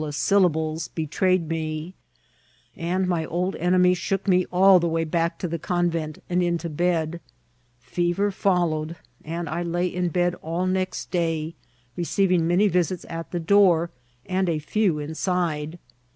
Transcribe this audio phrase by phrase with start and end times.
[0.01, 1.93] ons syllablesi betrayed me;
[2.75, 6.67] and my old enemy shook me all the way back to the convent, and into
[6.67, 7.21] bed.
[7.79, 11.53] Fe Ter followed, and I lay in bed all next day,
[11.95, 13.91] receiving many visits at the door,
[14.25, 15.77] and a few inside.